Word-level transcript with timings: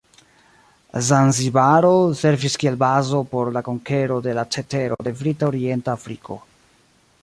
Zanzibaro 1.07 1.91
servis 2.21 2.57
kiel 2.63 2.79
bazo 2.85 3.21
por 3.35 3.53
la 3.59 3.65
konkero 3.69 4.19
de 4.29 4.37
la 4.39 4.49
cetero 4.57 5.01
de 5.09 5.15
Brita 5.21 5.51
Orienta 5.53 5.99
Afriko. 6.01 6.45